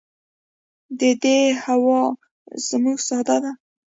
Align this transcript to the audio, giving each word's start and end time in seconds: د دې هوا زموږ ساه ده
د 0.99 1.01
دې 1.23 1.39
هوا 1.63 2.01
زموږ 2.67 2.97
ساه 3.07 3.23
ده 3.43 3.51